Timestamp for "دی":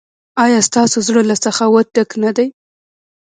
2.37-2.47